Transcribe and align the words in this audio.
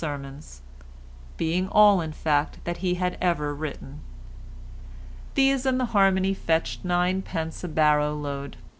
sermons—being 0.01 1.67
all 1.67 2.01
in 2.01 2.11
fact 2.11 2.57
that 2.63 2.77
he 2.77 2.95
had 2.95 3.15
ever 3.21 3.53
written. 3.53 3.99
These 5.35 5.63
and 5.67 5.79
the 5.79 5.85
Harmony 5.93 6.33
fetched 6.33 6.83
ninepence 6.83 7.63
a 7.63 7.67
barrow 7.67 8.15
load. 8.15 8.57